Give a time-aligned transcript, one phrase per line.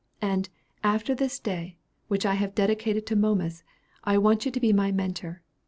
[0.23, 0.49] And,
[0.83, 3.61] after this day, which I have dedicated to Momus,
[4.03, 5.43] I want you to be my Mentor.